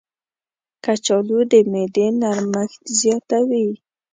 کچالو 0.83 1.39
د 1.51 1.53
معدې 1.71 2.07
نرمښت 2.21 2.83
زیاتوي. 2.99 3.69